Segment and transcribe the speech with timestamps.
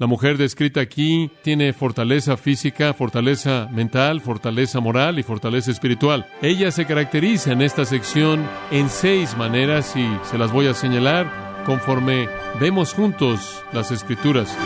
[0.00, 6.24] La mujer descrita aquí tiene fortaleza física, fortaleza mental, fortaleza moral y fortaleza espiritual.
[6.40, 11.64] Ella se caracteriza en esta sección en seis maneras y se las voy a señalar
[11.66, 12.28] conforme
[12.60, 14.56] vemos juntos las escrituras.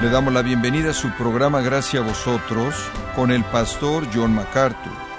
[0.00, 2.76] Le damos la bienvenida a su programa Gracias a vosotros
[3.16, 5.09] con el pastor John MacArthur.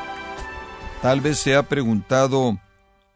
[1.01, 2.59] Tal vez se ha preguntado,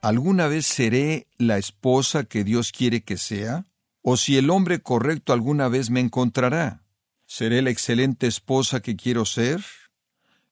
[0.02, 3.66] ¿alguna vez seré la esposa que Dios quiere que sea?
[4.02, 6.84] ¿O si el hombre correcto alguna vez me encontrará?
[7.28, 9.64] ¿Seré la excelente esposa que quiero ser?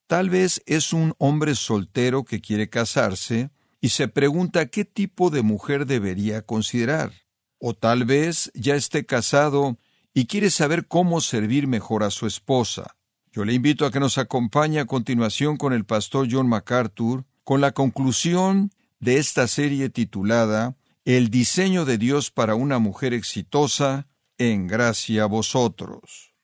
[0.05, 3.49] Tal vez es un hombre soltero que quiere casarse
[3.81, 7.13] y se pregunta qué tipo de mujer debería considerar.
[7.57, 9.79] O tal vez ya esté casado
[10.13, 12.95] y quiere saber cómo servir mejor a su esposa.
[13.35, 17.61] Yo le invito a que nos acompañe a continuación con el pastor John MacArthur con
[17.61, 18.69] la conclusión
[18.99, 25.25] de esta serie titulada El diseño de Dios para una mujer exitosa en gracia a
[25.25, 26.35] vosotros.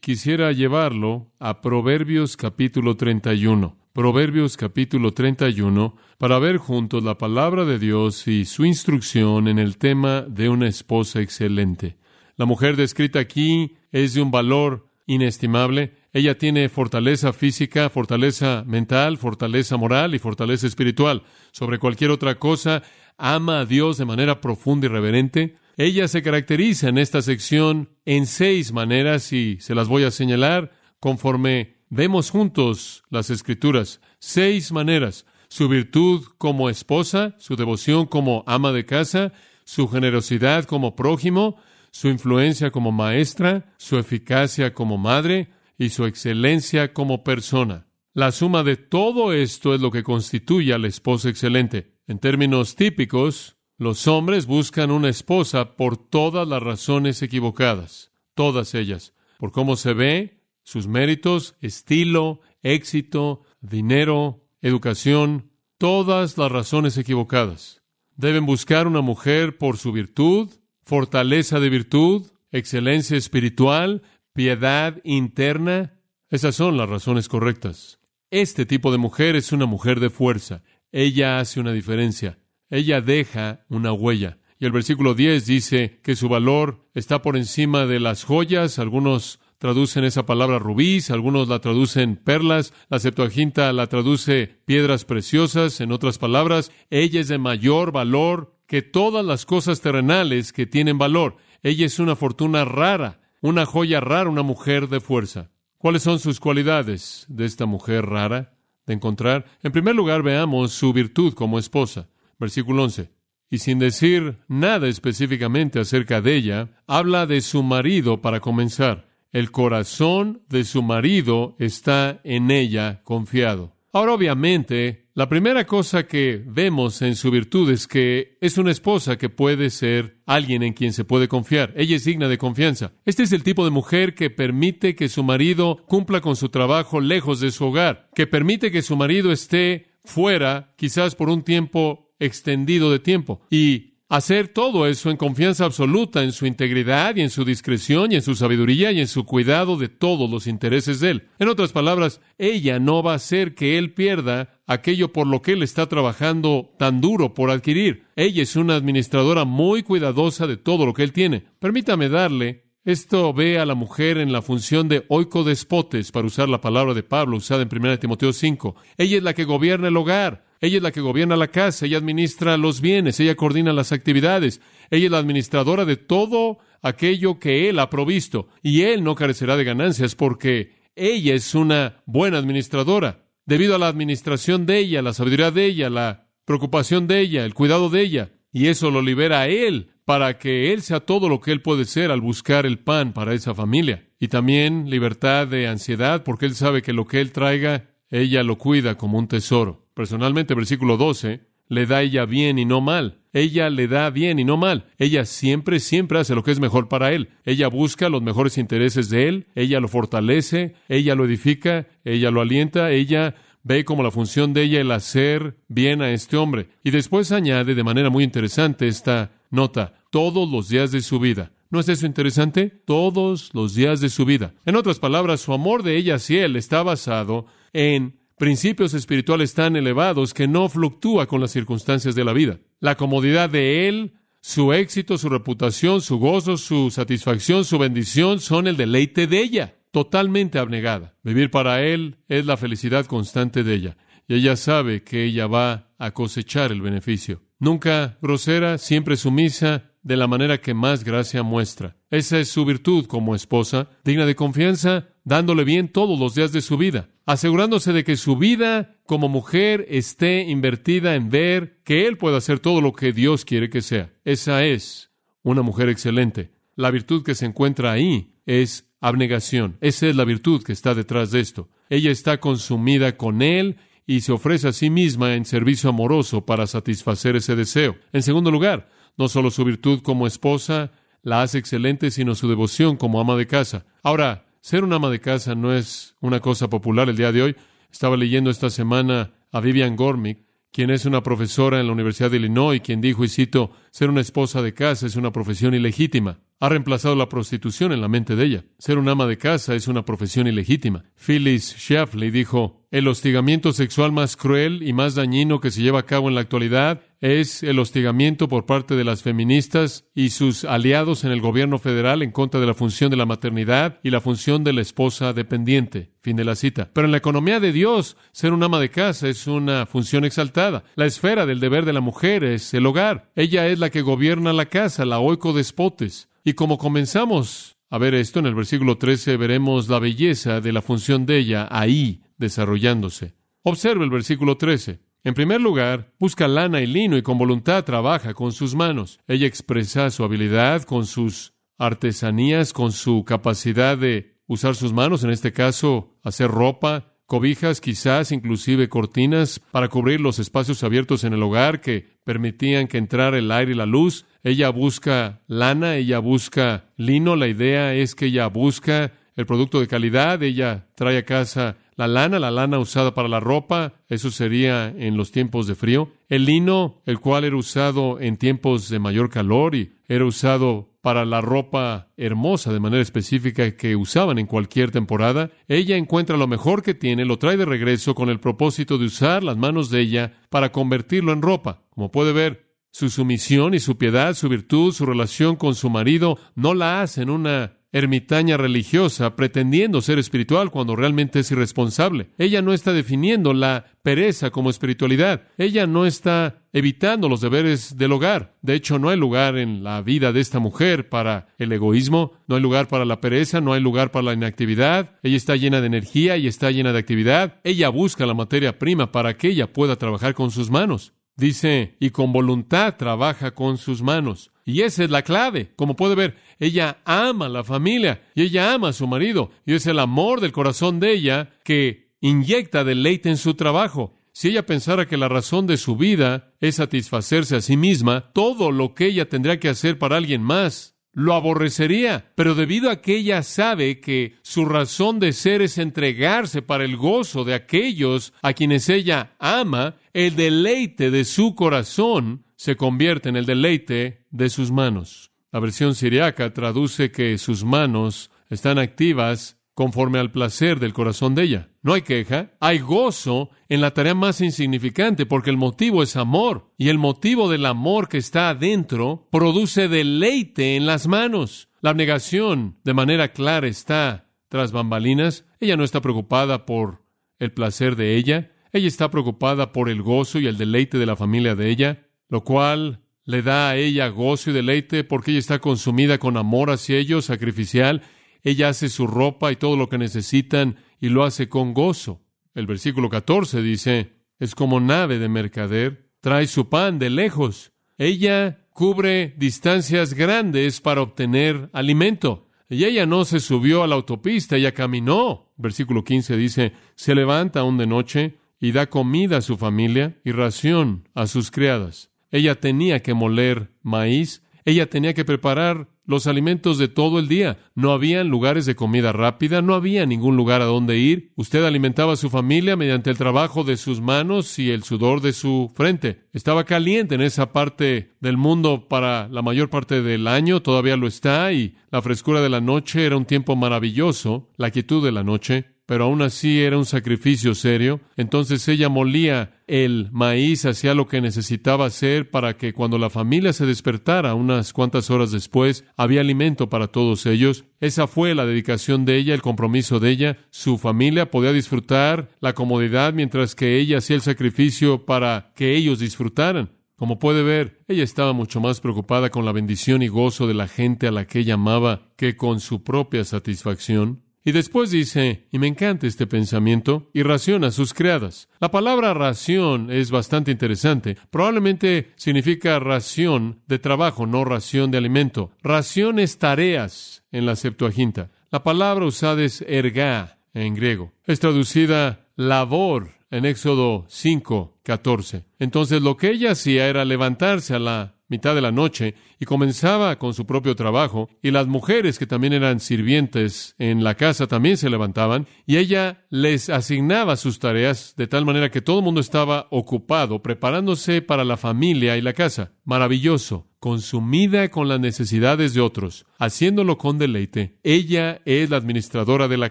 [0.00, 3.76] Quisiera llevarlo a Proverbios capítulo 31.
[3.92, 9.78] Proverbios capítulo 31 para ver juntos la palabra de Dios y su instrucción en el
[9.78, 11.96] tema de una esposa excelente.
[12.34, 15.92] La mujer descrita aquí es de un valor inestimable.
[16.14, 21.24] Ella tiene fortaleza física, fortaleza mental, fortaleza moral y fortaleza espiritual.
[21.50, 22.84] Sobre cualquier otra cosa,
[23.18, 25.56] ama a Dios de manera profunda y reverente.
[25.76, 30.70] Ella se caracteriza en esta sección en seis maneras y se las voy a señalar
[31.00, 34.00] conforme vemos juntos las escrituras.
[34.20, 35.26] Seis maneras.
[35.48, 39.32] Su virtud como esposa, su devoción como ama de casa,
[39.64, 41.56] su generosidad como prójimo,
[41.90, 47.86] su influencia como maestra, su eficacia como madre y su excelencia como persona.
[48.12, 51.94] La suma de todo esto es lo que constituye a la esposa excelente.
[52.06, 59.14] En términos típicos, los hombres buscan una esposa por todas las razones equivocadas, todas ellas,
[59.38, 67.82] por cómo se ve, sus méritos, estilo, éxito, dinero, educación, todas las razones equivocadas.
[68.16, 70.50] Deben buscar una mujer por su virtud,
[70.84, 74.02] fortaleza de virtud, excelencia espiritual,
[74.34, 75.94] piedad interna.
[76.28, 78.00] Esas son las razones correctas.
[78.30, 80.62] Este tipo de mujer es una mujer de fuerza.
[80.92, 82.38] Ella hace una diferencia.
[82.68, 84.38] Ella deja una huella.
[84.58, 88.78] Y el versículo 10 dice que su valor está por encima de las joyas.
[88.78, 95.80] Algunos traducen esa palabra rubíes, algunos la traducen perlas, la Septuaginta la traduce piedras preciosas.
[95.80, 100.98] En otras palabras, ella es de mayor valor que todas las cosas terrenales que tienen
[100.98, 101.36] valor.
[101.62, 105.50] Ella es una fortuna rara, una joya rara, una mujer de fuerza.
[105.76, 108.54] ¿Cuáles son sus cualidades de esta mujer rara
[108.86, 109.44] de encontrar?
[109.62, 112.08] En primer lugar, veamos su virtud como esposa.
[112.38, 113.10] Versículo 11.
[113.50, 119.08] Y sin decir nada específicamente acerca de ella, habla de su marido para comenzar.
[119.30, 123.74] El corazón de su marido está en ella confiado.
[123.92, 129.16] Ahora, obviamente, la primera cosa que vemos en su virtud es que es una esposa
[129.16, 131.72] que puede ser alguien en quien se puede confiar.
[131.76, 132.94] Ella es digna de confianza.
[133.04, 137.00] Este es el tipo de mujer que permite que su marido cumpla con su trabajo
[137.00, 142.12] lejos de su hogar, que permite que su marido esté fuera, quizás por un tiempo
[142.18, 147.30] extendido de tiempo, y hacer todo eso en confianza absoluta en su integridad y en
[147.30, 151.10] su discreción y en su sabiduría y en su cuidado de todos los intereses de
[151.10, 151.28] él.
[151.38, 155.52] En otras palabras, ella no va a hacer que él pierda aquello por lo que
[155.52, 158.04] él está trabajando tan duro por adquirir.
[158.16, 161.44] Ella es una administradora muy cuidadosa de todo lo que él tiene.
[161.58, 166.60] Permítame darle esto ve a la mujer en la función de oicodespotes, para usar la
[166.60, 168.76] palabra de Pablo usada en 1 Timoteo 5.
[168.98, 170.44] Ella es la que gobierna el hogar.
[170.64, 174.62] Ella es la que gobierna la casa, ella administra los bienes, ella coordina las actividades,
[174.90, 179.58] ella es la administradora de todo aquello que él ha provisto, y él no carecerá
[179.58, 183.26] de ganancias porque ella es una buena administradora.
[183.44, 187.52] Debido a la administración de ella, la sabiduría de ella, la preocupación de ella, el
[187.52, 191.40] cuidado de ella, y eso lo libera a él para que él sea todo lo
[191.40, 194.08] que él puede ser al buscar el pan para esa familia.
[194.18, 198.58] Y también libertad de ansiedad, porque él sabe que lo que él traiga, ella lo
[198.58, 199.86] cuida como un tesoro.
[199.94, 203.20] Personalmente, versículo 12, le da ella bien y no mal.
[203.32, 204.86] Ella le da bien y no mal.
[204.98, 207.30] Ella siempre, siempre hace lo que es mejor para él.
[207.44, 209.46] Ella busca los mejores intereses de él.
[209.54, 210.74] Ella lo fortalece.
[210.88, 211.88] Ella lo edifica.
[212.04, 212.92] Ella lo alienta.
[212.92, 213.34] Ella
[213.64, 216.68] ve como la función de ella el hacer bien a este hombre.
[216.84, 219.94] Y después añade de manera muy interesante esta nota.
[220.10, 221.50] Todos los días de su vida.
[221.70, 222.70] ¿No es eso interesante?
[222.84, 224.54] Todos los días de su vida.
[224.64, 229.76] En otras palabras, su amor de ella hacia él está basado en principios espirituales tan
[229.76, 232.60] elevados que no fluctúa con las circunstancias de la vida.
[232.80, 238.66] La comodidad de Él, su éxito, su reputación, su gozo, su satisfacción, su bendición son
[238.66, 241.16] el deleite de ella, totalmente abnegada.
[241.22, 245.94] Vivir para Él es la felicidad constante de ella, y ella sabe que ella va
[245.98, 247.42] a cosechar el beneficio.
[247.58, 251.96] Nunca grosera, siempre sumisa, de la manera que más gracia muestra.
[252.10, 256.60] Esa es su virtud como esposa, digna de confianza, dándole bien todos los días de
[256.60, 262.16] su vida, asegurándose de que su vida como mujer esté invertida en ver que él
[262.16, 264.12] pueda hacer todo lo que Dios quiere que sea.
[264.24, 265.10] Esa es
[265.42, 266.52] una mujer excelente.
[266.76, 269.76] La virtud que se encuentra ahí es abnegación.
[269.80, 271.68] Esa es la virtud que está detrás de esto.
[271.90, 273.76] Ella está consumida con él
[274.06, 277.96] y se ofrece a sí misma en servicio amoroso para satisfacer ese deseo.
[278.12, 280.92] En segundo lugar, no solo su virtud como esposa
[281.22, 283.86] la hace excelente, sino su devoción como ama de casa.
[284.02, 287.56] Ahora, ser una ama de casa no es una cosa popular el día de hoy.
[287.92, 290.38] Estaba leyendo esta semana a Vivian Gormick,
[290.72, 294.22] quien es una profesora en la Universidad de Illinois, quien dijo, y cito, ser una
[294.22, 296.40] esposa de casa es una profesión ilegítima.
[296.60, 298.64] Ha reemplazado la prostitución en la mente de ella.
[298.78, 301.04] Ser una ama de casa es una profesión ilegítima.
[301.14, 306.06] Phyllis Schlafly dijo, el hostigamiento sexual más cruel y más dañino que se lleva a
[306.06, 311.24] cabo en la actualidad es el hostigamiento por parte de las feministas y sus aliados
[311.24, 314.62] en el gobierno federal en contra de la función de la maternidad y la función
[314.62, 316.12] de la esposa dependiente.
[316.20, 316.90] Fin de la cita.
[316.92, 320.84] Pero en la economía de Dios, ser un ama de casa es una función exaltada.
[320.96, 323.32] La esfera del deber de la mujer es el hogar.
[323.36, 326.28] Ella es la que gobierna la casa, la oico despotes.
[326.44, 330.82] Y como comenzamos a ver esto en el versículo 13, veremos la belleza de la
[330.82, 333.34] función de ella ahí desarrollándose.
[333.62, 335.00] Observe el versículo 13.
[335.26, 339.18] En primer lugar, busca lana y lino y con voluntad trabaja con sus manos.
[339.26, 345.30] Ella expresa su habilidad con sus artesanías, con su capacidad de usar sus manos, en
[345.30, 351.42] este caso, hacer ropa, cobijas, quizás inclusive cortinas para cubrir los espacios abiertos en el
[351.42, 354.26] hogar que permitían que entrara el aire y la luz.
[354.42, 357.34] Ella busca lana, ella busca lino.
[357.34, 362.08] La idea es que ella busca el producto de calidad, ella trae a casa la
[362.08, 366.10] lana, la lana usada para la ropa, eso sería en los tiempos de frío.
[366.28, 371.24] El lino, el cual era usado en tiempos de mayor calor y era usado para
[371.24, 375.50] la ropa hermosa de manera específica que usaban en cualquier temporada.
[375.68, 379.44] Ella encuentra lo mejor que tiene, lo trae de regreso con el propósito de usar
[379.44, 381.82] las manos de ella para convertirlo en ropa.
[381.90, 386.38] Como puede ver, su sumisión y su piedad, su virtud, su relación con su marido
[386.54, 392.30] no la hacen una ermitaña religiosa pretendiendo ser espiritual cuando realmente es irresponsable.
[392.38, 395.42] Ella no está definiendo la pereza como espiritualidad.
[395.58, 398.56] Ella no está evitando los deberes del hogar.
[398.62, 402.56] De hecho, no hay lugar en la vida de esta mujer para el egoísmo, no
[402.56, 405.12] hay lugar para la pereza, no hay lugar para la inactividad.
[405.22, 407.60] Ella está llena de energía y está llena de actividad.
[407.62, 411.12] Ella busca la materia prima para que ella pueda trabajar con sus manos.
[411.36, 414.50] Dice, y con voluntad trabaja con sus manos.
[414.64, 415.72] Y esa es la clave.
[415.76, 419.50] Como puede ver, ella ama a la familia y ella ama a su marido.
[419.66, 424.14] Y es el amor del corazón de ella que inyecta deleite en su trabajo.
[424.32, 428.72] Si ella pensara que la razón de su vida es satisfacerse a sí misma, todo
[428.72, 433.16] lo que ella tendría que hacer para alguien más lo aborrecería, pero debido a que
[433.16, 438.52] ella sabe que su razón de ser es entregarse para el gozo de aquellos a
[438.52, 444.72] quienes ella ama, el deleite de su corazón se convierte en el deleite de sus
[444.72, 445.30] manos.
[445.52, 451.44] La versión siriaca traduce que sus manos están activas conforme al placer del corazón de
[451.44, 451.68] ella.
[451.82, 456.72] No hay queja, hay gozo en la tarea más insignificante porque el motivo es amor
[456.76, 461.68] y el motivo del amor que está adentro produce deleite en las manos.
[461.80, 465.44] La abnegación de manera clara está tras bambalinas.
[465.60, 467.04] Ella no está preocupada por
[467.38, 471.14] el placer de ella, ella está preocupada por el gozo y el deleite de la
[471.14, 475.58] familia de ella, lo cual le da a ella gozo y deleite porque ella está
[475.58, 478.02] consumida con amor hacia ellos, sacrificial,
[478.42, 482.22] ella hace su ropa y todo lo que necesitan y lo hace con gozo.
[482.54, 487.72] El versículo 14 dice, es como nave de mercader, trae su pan de lejos.
[487.96, 492.48] Ella cubre distancias grandes para obtener alimento.
[492.68, 495.52] Y ella no se subió a la autopista, ella caminó.
[495.56, 500.32] Versículo 15 dice, se levanta aún de noche y da comida a su familia y
[500.32, 502.13] ración a sus criadas.
[502.34, 507.58] Ella tenía que moler maíz, ella tenía que preparar los alimentos de todo el día.
[507.76, 511.30] No había lugares de comida rápida, no había ningún lugar a donde ir.
[511.36, 515.32] Usted alimentaba a su familia mediante el trabajo de sus manos y el sudor de
[515.32, 516.24] su frente.
[516.32, 521.06] Estaba caliente en esa parte del mundo para la mayor parte del año, todavía lo
[521.06, 525.22] está, y la frescura de la noche era un tiempo maravilloso, la quietud de la
[525.22, 525.73] noche.
[525.86, 528.00] Pero aún así era un sacrificio serio.
[528.16, 533.52] Entonces ella molía el maíz, hacía lo que necesitaba hacer para que cuando la familia
[533.52, 537.64] se despertara unas cuantas horas después, había alimento para todos ellos.
[537.80, 540.38] Esa fue la dedicación de ella, el compromiso de ella.
[540.50, 545.98] Su familia podía disfrutar la comodidad mientras que ella hacía el sacrificio para que ellos
[545.98, 546.70] disfrutaran.
[546.96, 550.68] Como puede ver, ella estaba mucho más preocupada con la bendición y gozo de la
[550.68, 554.23] gente a la que ella amaba que con su propia satisfacción.
[554.46, 558.48] Y después dice, y me encanta este pensamiento, y raciona sus criadas.
[558.60, 561.16] La palabra ración es bastante interesante.
[561.30, 565.52] Probablemente significa ración de trabajo, no ración de alimento.
[565.62, 568.30] Ración es tareas en la Septuaginta.
[568.50, 571.12] La palabra usada es erga en griego.
[571.26, 575.44] Es traducida labor en Éxodo 5, 14.
[575.58, 580.18] Entonces lo que ella hacía era levantarse a la mitad de la noche y comenzaba
[580.18, 584.76] con su propio trabajo y las mujeres que también eran sirvientes en la casa también
[584.76, 589.20] se levantaban y ella les asignaba sus tareas de tal manera que todo el mundo
[589.20, 592.72] estaba ocupado preparándose para la familia y la casa.
[592.84, 597.78] Maravilloso, consumida con las necesidades de otros, haciéndolo con deleite.
[597.82, 599.70] Ella es la administradora de la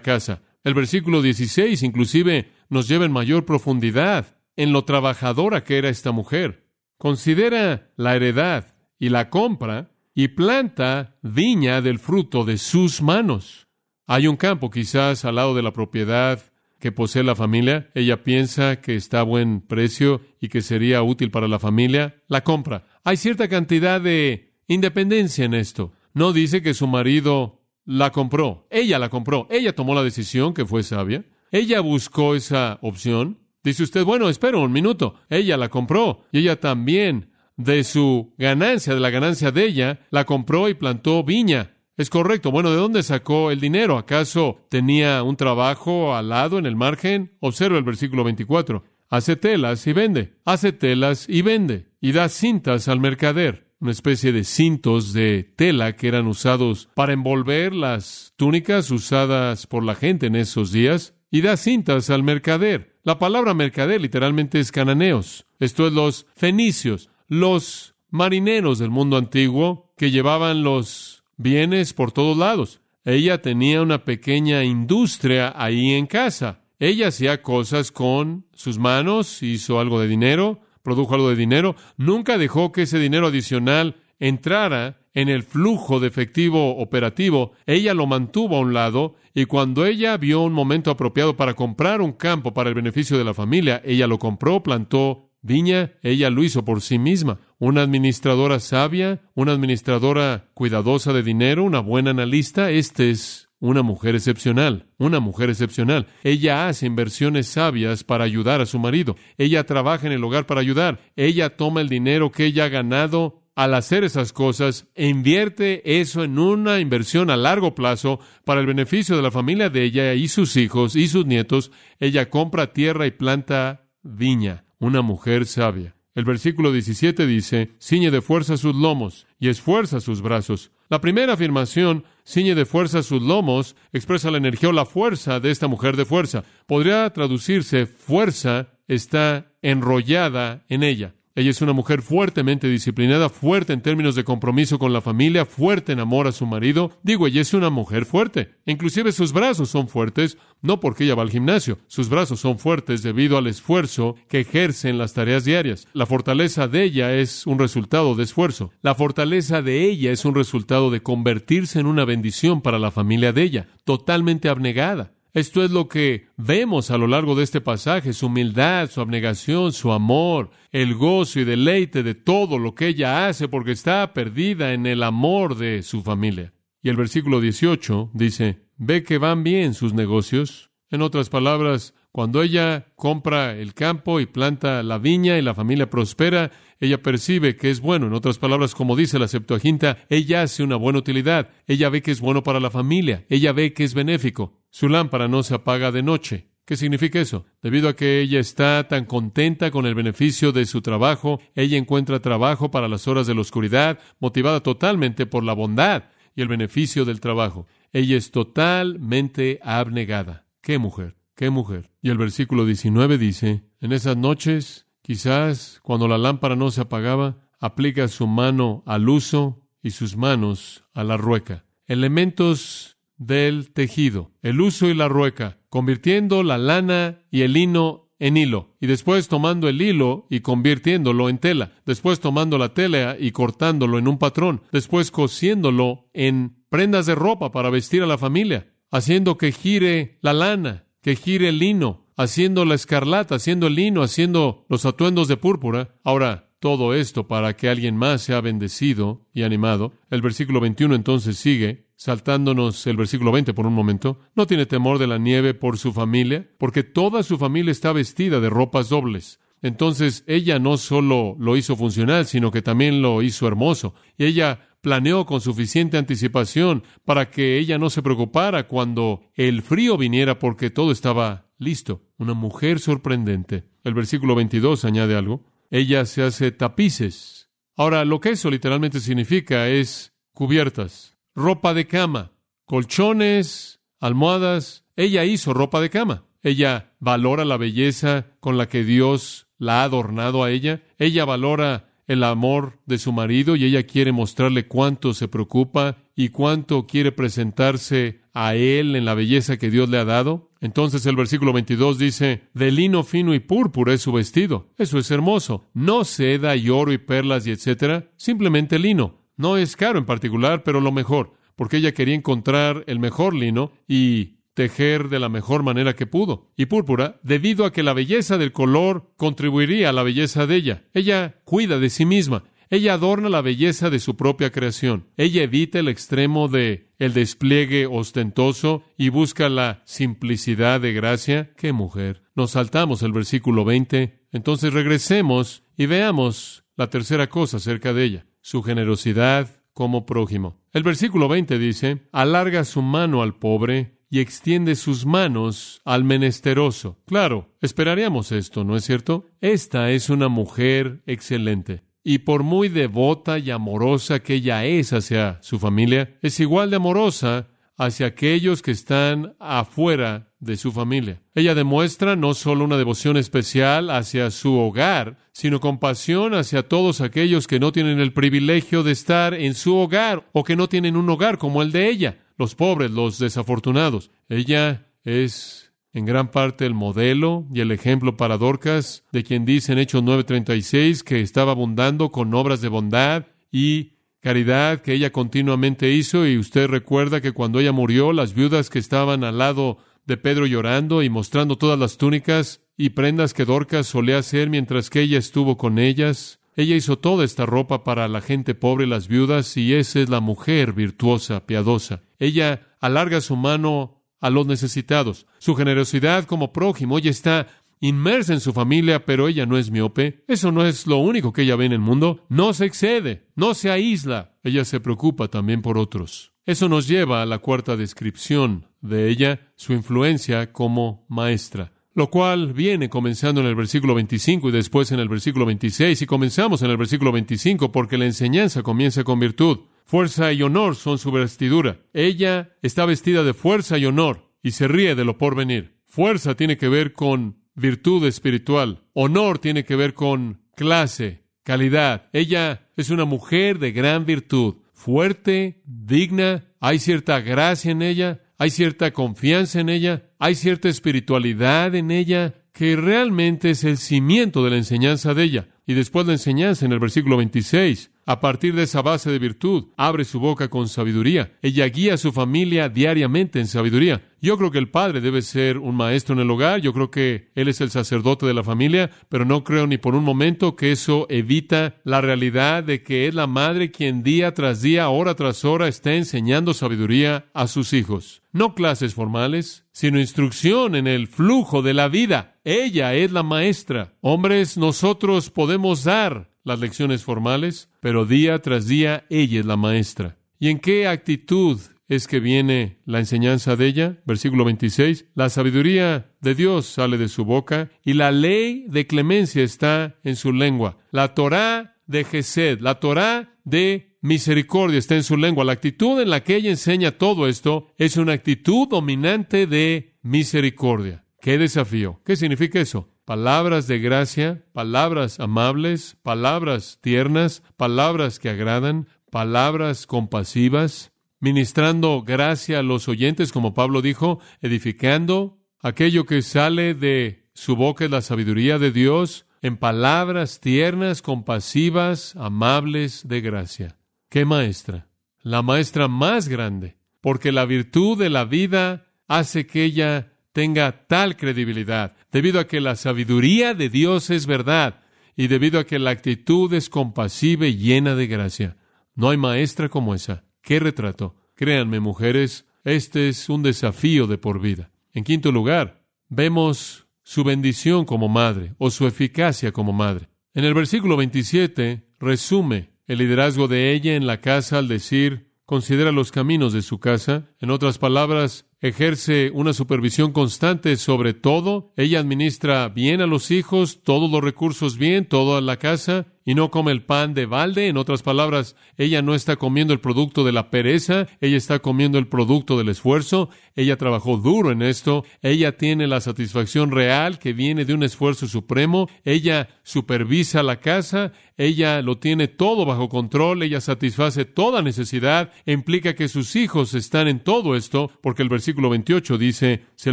[0.00, 0.42] casa.
[0.62, 6.12] El versículo 16 inclusive nos lleva en mayor profundidad en lo trabajadora que era esta
[6.12, 6.63] mujer.
[7.04, 8.64] Considera la heredad
[8.98, 13.68] y la compra y planta viña del fruto de sus manos.
[14.06, 16.40] Hay un campo quizás al lado de la propiedad
[16.80, 17.90] que posee la familia.
[17.94, 22.22] Ella piensa que está a buen precio y que sería útil para la familia.
[22.26, 22.86] La compra.
[23.04, 25.92] Hay cierta cantidad de independencia en esto.
[26.14, 28.66] No dice que su marido la compró.
[28.70, 29.46] Ella la compró.
[29.50, 31.22] Ella tomó la decisión que fue sabia.
[31.50, 33.43] Ella buscó esa opción.
[33.64, 35.14] Dice usted, bueno, espera un minuto.
[35.30, 40.26] Ella la compró y ella también, de su ganancia, de la ganancia de ella, la
[40.26, 41.74] compró y plantó viña.
[41.96, 42.50] Es correcto.
[42.50, 43.96] Bueno, ¿de dónde sacó el dinero?
[43.96, 47.36] ¿Acaso tenía un trabajo al lado en el margen?
[47.40, 48.84] Observa el versículo 24.
[49.08, 50.34] Hace telas y vende.
[50.44, 51.86] Hace telas y vende.
[52.02, 57.12] Y da cintas al mercader una especie de cintos de tela que eran usados para
[57.12, 62.94] envolver las túnicas usadas por la gente en esos días y da cintas al mercader.
[63.02, 69.92] La palabra mercader literalmente es cananeos, esto es los fenicios, los marineros del mundo antiguo
[69.96, 72.82] que llevaban los bienes por todos lados.
[73.04, 76.60] Ella tenía una pequeña industria ahí en casa.
[76.78, 82.38] Ella hacía cosas con sus manos, hizo algo de dinero, produjo algo de dinero, nunca
[82.38, 88.56] dejó que ese dinero adicional entrara en el flujo de efectivo operativo, ella lo mantuvo
[88.56, 92.68] a un lado y cuando ella vio un momento apropiado para comprar un campo para
[92.68, 96.98] el beneficio de la familia, ella lo compró, plantó viña, ella lo hizo por sí
[96.98, 97.38] misma.
[97.58, 104.14] Una administradora sabia, una administradora cuidadosa de dinero, una buena analista, este es una mujer
[104.14, 106.06] excepcional, una mujer excepcional.
[106.22, 109.16] Ella hace inversiones sabias para ayudar a su marido.
[109.38, 111.00] Ella trabaja en el hogar para ayudar.
[111.16, 116.24] Ella toma el dinero que ella ha ganado al hacer esas cosas e invierte eso
[116.24, 120.28] en una inversión a largo plazo para el beneficio de la familia de ella y
[120.28, 121.70] sus hijos y sus nietos.
[122.00, 125.94] Ella compra tierra y planta viña, una mujer sabia.
[126.14, 130.70] El versículo 17 dice, ciñe de fuerza sus lomos y esfuerza sus brazos.
[130.88, 135.50] La primera afirmación, ciñe de fuerza sus lomos, expresa la energía o la fuerza de
[135.50, 136.44] esta mujer de fuerza.
[136.66, 141.14] Podría traducirse fuerza está enrollada en ella.
[141.36, 145.90] Ella es una mujer fuertemente disciplinada, fuerte en términos de compromiso con la familia, fuerte
[145.90, 146.92] en amor a su marido.
[147.02, 148.54] Digo, ella es una mujer fuerte.
[148.66, 151.78] Inclusive sus brazos son fuertes, no porque ella va al gimnasio.
[151.88, 155.88] Sus brazos son fuertes debido al esfuerzo que ejerce en las tareas diarias.
[155.92, 158.70] La fortaleza de ella es un resultado de esfuerzo.
[158.80, 163.32] La fortaleza de ella es un resultado de convertirse en una bendición para la familia
[163.32, 165.14] de ella, totalmente abnegada.
[165.34, 169.72] Esto es lo que vemos a lo largo de este pasaje, su humildad, su abnegación,
[169.72, 174.74] su amor, el gozo y deleite de todo lo que ella hace porque está perdida
[174.74, 176.52] en el amor de su familia.
[176.82, 180.70] Y el versículo 18 dice, ve que van bien sus negocios.
[180.88, 185.90] En otras palabras, cuando ella compra el campo y planta la viña y la familia
[185.90, 188.06] prospera, ella percibe que es bueno.
[188.06, 191.48] En otras palabras, como dice la Septuaginta, ella hace una buena utilidad.
[191.66, 193.24] Ella ve que es bueno para la familia.
[193.28, 194.63] Ella ve que es benéfico.
[194.74, 196.48] Su lámpara no se apaga de noche.
[196.64, 197.46] ¿Qué significa eso?
[197.62, 202.18] Debido a que ella está tan contenta con el beneficio de su trabajo, ella encuentra
[202.18, 207.04] trabajo para las horas de la oscuridad, motivada totalmente por la bondad y el beneficio
[207.04, 207.68] del trabajo.
[207.92, 210.48] Ella es totalmente abnegada.
[210.60, 211.14] ¡Qué mujer!
[211.36, 211.92] ¡Qué mujer!
[212.02, 217.46] Y el versículo 19 dice, en esas noches, quizás cuando la lámpara no se apagaba,
[217.60, 221.64] aplica su mano al uso y sus manos a la rueca.
[221.86, 228.36] Elementos del tejido, el uso y la rueca, convirtiendo la lana y el lino en
[228.36, 233.32] hilo, y después tomando el hilo y convirtiéndolo en tela, después tomando la tela y
[233.32, 238.72] cortándolo en un patrón, después cosiéndolo en prendas de ropa para vestir a la familia,
[238.90, 244.02] haciendo que gire la lana, que gire el lino, haciendo la escarlata, haciendo el lino,
[244.02, 245.96] haciendo los atuendos de púrpura.
[246.04, 249.92] Ahora, todo esto para que alguien más sea bendecido y animado.
[250.08, 254.20] El versículo 21 entonces sigue, saltándonos el versículo 20 por un momento.
[254.34, 258.40] No tiene temor de la nieve por su familia, porque toda su familia está vestida
[258.40, 259.40] de ropas dobles.
[259.62, 263.94] Entonces ella no solo lo hizo funcional, sino que también lo hizo hermoso.
[264.18, 269.96] Y ella planeó con suficiente anticipación para que ella no se preocupara cuando el frío
[269.96, 272.02] viniera porque todo estaba listo.
[272.18, 273.64] Una mujer sorprendente.
[273.84, 277.50] El versículo 22 añade algo ella se hace tapices.
[277.76, 282.32] Ahora, lo que eso literalmente significa es cubiertas, ropa de cama,
[282.64, 284.84] colchones, almohadas.
[284.96, 286.24] Ella hizo ropa de cama.
[286.42, 290.82] Ella valora la belleza con la que Dios la ha adornado a ella.
[290.98, 296.28] Ella valora el amor de su marido y ella quiere mostrarle cuánto se preocupa y
[296.28, 300.50] cuánto quiere presentarse a él en la belleza que Dios le ha dado.
[300.60, 304.68] Entonces el versículo 22 dice, de lino fino y púrpura es su vestido.
[304.76, 305.64] Eso es hermoso.
[305.72, 309.23] No seda y oro y perlas y etcétera, simplemente lino.
[309.36, 313.72] No es caro en particular, pero lo mejor, porque ella quería encontrar el mejor lino
[313.88, 316.52] y tejer de la mejor manera que pudo.
[316.56, 320.84] Y púrpura, debido a que la belleza del color contribuiría a la belleza de ella.
[320.94, 322.44] Ella cuida de sí misma.
[322.70, 325.06] Ella adorna la belleza de su propia creación.
[325.16, 331.52] Ella evita el extremo de el despliegue ostentoso y busca la simplicidad de gracia.
[331.56, 332.22] ¡Qué mujer!
[332.34, 334.26] Nos saltamos el versículo 20.
[334.32, 340.60] Entonces regresemos y veamos la tercera cosa acerca de ella, su generosidad como prójimo.
[340.72, 346.98] El versículo 20 dice, alarga su mano al pobre y extiende sus manos al menesteroso.
[347.06, 349.24] Claro, esperaríamos esto, ¿no es cierto?
[349.40, 355.38] Esta es una mujer excelente y por muy devota y amorosa que ella es hacia
[355.40, 361.20] su familia, es igual de amorosa hacia aquellos que están afuera de su familia.
[361.34, 367.46] Ella demuestra no solo una devoción especial hacia su hogar, sino compasión hacia todos aquellos
[367.46, 371.08] que no tienen el privilegio de estar en su hogar o que no tienen un
[371.10, 374.10] hogar como el de ella, los pobres, los desafortunados.
[374.28, 379.72] Ella es en gran parte el modelo y el ejemplo para Dorcas, de quien dice
[379.72, 383.92] en Hechos 9:36 que estaba abundando con obras de bondad y
[384.24, 388.78] caridad que ella continuamente hizo, y usted recuerda que cuando ella murió, las viudas que
[388.78, 393.86] estaban al lado de Pedro llorando y mostrando todas las túnicas y prendas que Dorcas
[393.86, 398.20] solía hacer mientras que ella estuvo con ellas, ella hizo toda esta ropa para la
[398.20, 402.02] gente pobre las viudas, y esa es la mujer virtuosa, piadosa.
[402.18, 405.26] Ella alarga su mano a los necesitados.
[405.38, 407.48] Su generosidad como prójimo, ella está
[407.86, 410.24] inmersa en su familia, pero ella no es miope.
[410.26, 412.24] Eso no es lo único que ella ve en el mundo.
[412.28, 414.36] No se excede, no se aísla.
[414.42, 416.32] Ella se preocupa también por otros.
[416.46, 422.52] Eso nos lleva a la cuarta descripción de ella, su influencia como maestra lo cual
[422.52, 426.70] viene comenzando en el versículo 25 y después en el versículo 26 y comenzamos en
[426.70, 429.60] el versículo 25 porque la enseñanza comienza con virtud.
[429.84, 431.78] Fuerza y honor son su vestidura.
[431.92, 435.76] Ella está vestida de fuerza y honor y se ríe de lo porvenir.
[435.86, 438.84] Fuerza tiene que ver con virtud espiritual.
[438.92, 442.08] Honor tiene que ver con clase, calidad.
[442.12, 446.44] Ella es una mujer de gran virtud, fuerte, digna.
[446.60, 452.34] Hay cierta gracia en ella, hay cierta confianza en ella, hay cierta espiritualidad en ella
[452.52, 455.48] que realmente es el cimiento de la enseñanza de ella.
[455.66, 459.68] Y después la enseñanza en el versículo 26 a partir de esa base de virtud,
[459.76, 461.32] abre su boca con sabiduría.
[461.40, 464.02] Ella guía a su familia diariamente en sabiduría.
[464.20, 467.30] Yo creo que el padre debe ser un maestro en el hogar, yo creo que
[467.34, 470.72] él es el sacerdote de la familia, pero no creo ni por un momento que
[470.72, 475.44] eso evita la realidad de que es la madre quien día tras día, hora tras
[475.44, 478.22] hora, está enseñando sabiduría a sus hijos.
[478.32, 482.33] No clases formales, sino instrucción en el flujo de la vida.
[482.44, 483.94] Ella es la maestra.
[484.02, 490.18] Hombres, nosotros podemos dar las lecciones formales, pero día tras día ella es la maestra.
[490.38, 494.02] ¿Y en qué actitud es que viene la enseñanza de ella?
[494.04, 495.06] Versículo 26.
[495.14, 500.16] La sabiduría de Dios sale de su boca y la ley de clemencia está en
[500.16, 500.76] su lengua.
[500.90, 505.44] La Torá de Gesed, la Torá de misericordia está en su lengua.
[505.44, 511.03] La actitud en la que ella enseña todo esto es una actitud dominante de misericordia.
[511.24, 512.02] ¡Qué desafío!
[512.04, 512.90] ¿Qué significa eso?
[513.06, 522.62] palabras de gracia, palabras amables, palabras tiernas, palabras que agradan, palabras compasivas, ministrando gracia a
[522.62, 528.58] los oyentes, como Pablo dijo, edificando Aquello que sale de su boca es la sabiduría
[528.58, 533.78] de Dios en palabras tiernas, compasivas, amables, de gracia.
[534.10, 534.88] ¿Qué maestra?
[535.22, 541.16] La maestra más grande, porque la virtud de la vida hace que ella tenga tal
[541.16, 544.80] credibilidad, debido a que la sabiduría de Dios es verdad
[545.16, 548.56] y debido a que la actitud es compasiva y llena de gracia.
[548.96, 550.24] No hay maestra como esa.
[550.42, 551.14] ¿Qué retrato?
[551.36, 554.72] Créanme, mujeres, este es un desafío de por vida.
[554.92, 560.08] En quinto lugar, vemos su bendición como madre o su eficacia como madre.
[560.34, 565.92] En el versículo 27 resume el liderazgo de ella en la casa al decir, considera
[565.92, 567.30] los caminos de su casa.
[567.44, 571.74] En otras palabras, ejerce una supervisión constante sobre todo.
[571.76, 576.50] Ella administra bien a los hijos, todos los recursos bien, toda la casa y no
[576.50, 577.68] come el pan de balde.
[577.68, 581.98] En otras palabras, ella no está comiendo el producto de la pereza, ella está comiendo
[581.98, 583.28] el producto del esfuerzo.
[583.54, 588.26] Ella trabajó duro en esto, ella tiene la satisfacción real que viene de un esfuerzo
[588.26, 595.30] supremo, ella supervisa la casa, ella lo tiene todo bajo control, ella satisface toda necesidad,
[595.46, 599.92] implica que sus hijos están en todo esto, porque el versículo 28 dice, se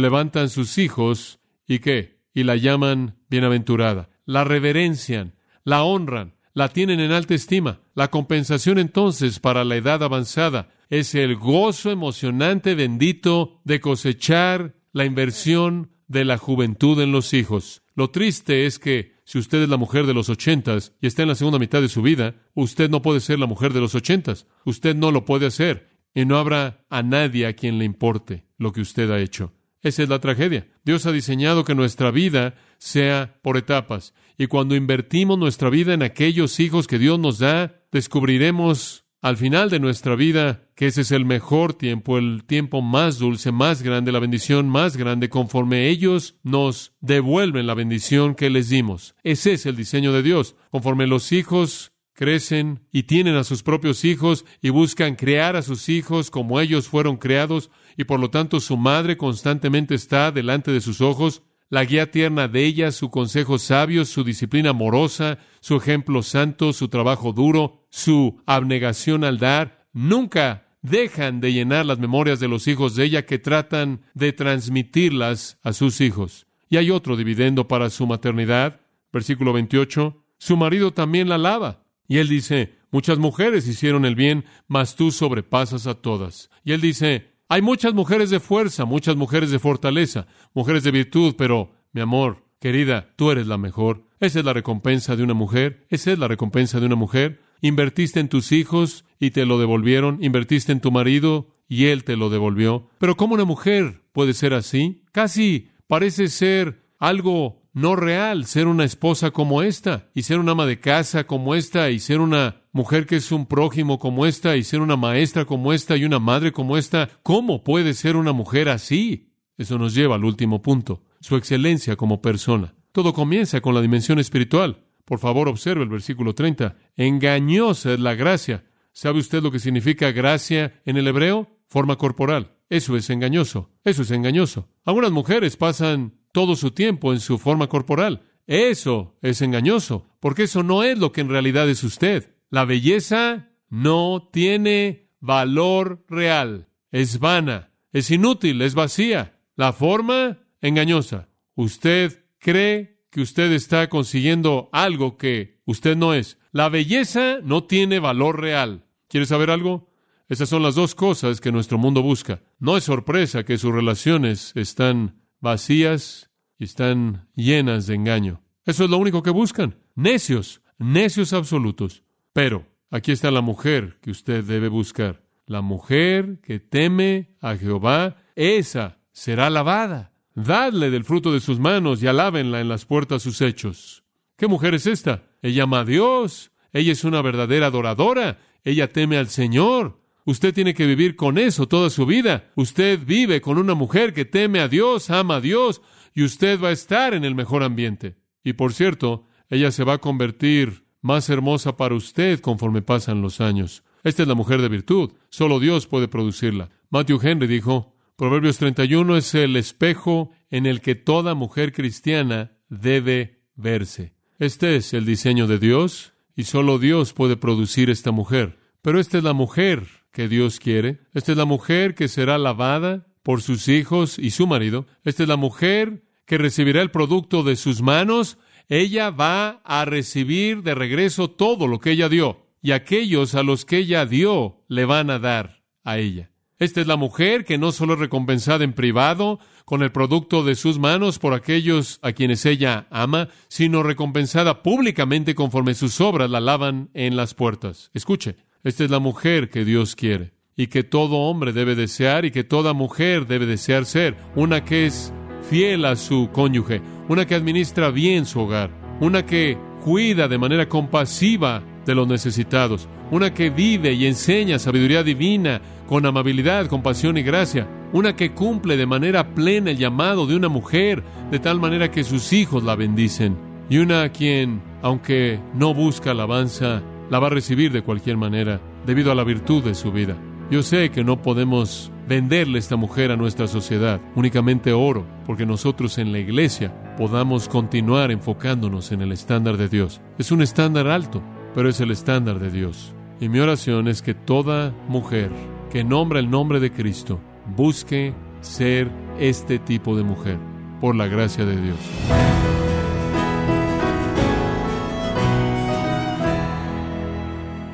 [0.00, 7.00] levantan sus hijos y qué, y la llaman bienaventurada, la reverencian, la honran, la tienen
[7.00, 7.80] en alta estima.
[7.94, 15.04] La compensación entonces para la edad avanzada es el gozo emocionante bendito de cosechar la
[15.04, 17.82] inversión de la juventud en los hijos.
[17.94, 21.28] Lo triste es que si usted es la mujer de los ochentas y está en
[21.28, 24.46] la segunda mitad de su vida, usted no puede ser la mujer de los ochentas.
[24.64, 28.72] Usted no lo puede hacer y no habrá a nadie a quien le importe lo
[28.72, 29.52] que usted ha hecho.
[29.82, 30.68] Esa es la tragedia.
[30.84, 34.14] Dios ha diseñado que nuestra vida sea por etapas.
[34.38, 39.70] Y cuando invertimos nuestra vida en aquellos hijos que Dios nos da, descubriremos al final
[39.70, 44.10] de nuestra vida que ese es el mejor tiempo, el tiempo más dulce, más grande,
[44.10, 49.14] la bendición más grande, conforme ellos nos devuelven la bendición que les dimos.
[49.22, 50.56] Ese es el diseño de Dios.
[50.70, 55.88] Conforme los hijos crecen y tienen a sus propios hijos y buscan crear a sus
[55.88, 60.80] hijos como ellos fueron creados, y por lo tanto su madre constantemente está delante de
[60.80, 66.22] sus ojos, la guía tierna de ella, su consejo sabio, su disciplina amorosa, su ejemplo
[66.22, 72.48] santo, su trabajo duro, su abnegación al dar, nunca dejan de llenar las memorias de
[72.48, 76.46] los hijos de ella que tratan de transmitirlas a sus hijos.
[76.68, 78.80] Y hay otro dividendo para su maternidad,
[79.12, 81.81] versículo 28, su marido también la alaba.
[82.12, 86.50] Y él dice, muchas mujeres hicieron el bien, mas tú sobrepasas a todas.
[86.62, 91.36] Y él dice, hay muchas mujeres de fuerza, muchas mujeres de fortaleza, mujeres de virtud,
[91.38, 94.04] pero, mi amor, querida, tú eres la mejor.
[94.20, 95.86] Esa es la recompensa de una mujer.
[95.88, 97.40] Esa es la recompensa de una mujer.
[97.62, 100.18] Invertiste en tus hijos y te lo devolvieron.
[100.22, 102.90] Invertiste en tu marido y él te lo devolvió.
[102.98, 105.02] Pero ¿cómo una mujer puede ser así?
[105.12, 110.66] Casi parece ser algo no real ser una esposa como esta, y ser una ama
[110.66, 114.64] de casa como esta, y ser una mujer que es un prójimo como esta, y
[114.64, 117.08] ser una maestra como esta, y una madre como esta.
[117.22, 119.32] ¿Cómo puede ser una mujer así?
[119.56, 122.74] Eso nos lleva al último punto, su excelencia como persona.
[122.92, 124.84] Todo comienza con la dimensión espiritual.
[125.04, 126.76] Por favor, observe el versículo 30.
[126.96, 128.64] Engañosa es la gracia.
[128.92, 131.48] ¿Sabe usted lo que significa gracia en el hebreo?
[131.68, 132.52] Forma corporal.
[132.68, 133.70] Eso es engañoso.
[133.84, 134.68] Eso es engañoso.
[134.84, 138.22] Algunas mujeres pasan todo su tiempo en su forma corporal.
[138.46, 142.34] Eso es engañoso, porque eso no es lo que en realidad es usted.
[142.50, 149.38] La belleza no tiene valor real, es vana, es inútil, es vacía.
[149.54, 151.28] La forma, engañosa.
[151.54, 156.38] Usted cree que usted está consiguiendo algo que usted no es.
[156.50, 158.86] La belleza no tiene valor real.
[159.08, 159.90] ¿Quiere saber algo?
[160.28, 162.42] Esas son las dos cosas que nuestro mundo busca.
[162.58, 168.40] No es sorpresa que sus relaciones están vacías y están llenas de engaño.
[168.64, 169.76] Eso es lo único que buscan.
[169.94, 172.04] Necios, necios absolutos.
[172.32, 175.22] Pero aquí está la mujer que usted debe buscar.
[175.46, 180.12] La mujer que teme a Jehová, esa será alabada.
[180.34, 184.04] Dadle del fruto de sus manos y alábenla en las puertas sus hechos.
[184.36, 185.24] ¿Qué mujer es esta?
[185.42, 186.52] Ella ama a Dios.
[186.72, 188.38] Ella es una verdadera adoradora.
[188.64, 190.01] Ella teme al Señor.
[190.24, 192.50] Usted tiene que vivir con eso toda su vida.
[192.54, 195.82] Usted vive con una mujer que teme a Dios, ama a Dios,
[196.14, 198.16] y usted va a estar en el mejor ambiente.
[198.44, 203.40] Y por cierto, ella se va a convertir más hermosa para usted conforme pasan los
[203.40, 203.82] años.
[204.04, 205.12] Esta es la mujer de virtud.
[205.28, 206.70] Solo Dios puede producirla.
[206.90, 213.42] Matthew Henry dijo, Proverbios 31 es el espejo en el que toda mujer cristiana debe
[213.56, 214.14] verse.
[214.38, 218.58] Este es el diseño de Dios y solo Dios puede producir esta mujer.
[218.80, 221.00] Pero esta es la mujer que Dios quiere.
[221.14, 224.86] Esta es la mujer que será alabada, por sus hijos y su marido.
[225.04, 228.38] Esta es la mujer que recibirá el producto de sus manos.
[228.68, 232.46] Ella va a recibir de regreso todo lo que ella dio.
[232.62, 236.30] Y aquellos a los que ella dio le van a dar a ella.
[236.58, 240.54] Esta es la mujer que no solo es recompensada en privado con el producto de
[240.54, 246.40] sus manos por aquellos a quienes ella ama, sino recompensada públicamente conforme sus obras la
[246.40, 247.90] lavan en las puertas.
[247.94, 252.30] Escuche, esta es la mujer que Dios quiere y que todo hombre debe desear y
[252.30, 255.12] que toda mujer debe desear ser, una que es
[255.48, 258.70] fiel a su cónyuge, una que administra bien su hogar,
[259.00, 265.02] una que cuida de manera compasiva de los necesitados, una que vive y enseña sabiduría
[265.02, 270.36] divina con amabilidad, compasión y gracia, una que cumple de manera plena el llamado de
[270.36, 273.36] una mujer, de tal manera que sus hijos la bendicen,
[273.68, 278.58] y una a quien, aunque no busca alabanza, la va a recibir de cualquier manera,
[278.86, 280.16] debido a la virtud de su vida.
[280.50, 285.98] Yo sé que no podemos venderle esta mujer a nuestra sociedad, únicamente oro, porque nosotros
[285.98, 290.00] en la iglesia podamos continuar enfocándonos en el estándar de Dios.
[290.16, 291.22] Es un estándar alto,
[291.54, 292.94] pero es el estándar de Dios.
[293.20, 295.30] Y mi oración es que toda mujer
[295.70, 297.20] que nombra el nombre de Cristo
[297.54, 300.38] busque ser este tipo de mujer,
[300.80, 302.31] por la gracia de Dios.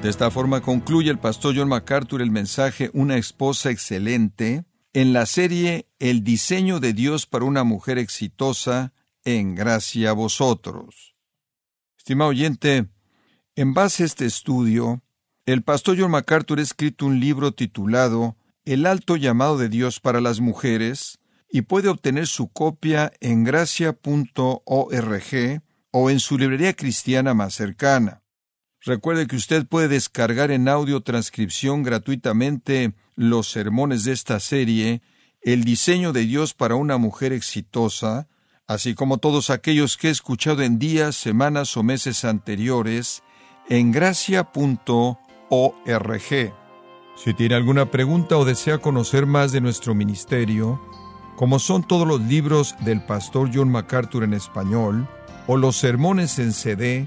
[0.03, 5.27] De esta forma concluye el pastor John MacArthur el mensaje Una esposa excelente en la
[5.27, 8.93] serie El diseño de Dios para una mujer exitosa
[9.25, 11.17] en gracia a vosotros.
[11.97, 12.87] Estimado oyente,
[13.57, 15.03] en base a este estudio,
[15.47, 20.21] el pastor John MacArthur ha escrito un libro titulado El alto llamado de Dios para
[20.21, 21.19] las mujeres
[21.51, 24.03] y puede obtener su copia en gracia.org
[25.91, 28.23] o en su librería cristiana más cercana.
[28.89, 35.03] Recuerde que usted puede descargar en audio transcripción gratuitamente los sermones de esta serie,
[35.43, 38.29] El diseño de Dios para una mujer exitosa,
[38.67, 43.23] así como todos aquellos que he escuchado en días, semanas o meses anteriores,
[43.69, 44.49] en gracia.org.
[47.15, 50.81] Si tiene alguna pregunta o desea conocer más de nuestro ministerio,
[51.37, 55.07] como son todos los libros del pastor John MacArthur en español,
[55.47, 57.07] o los sermones en CD,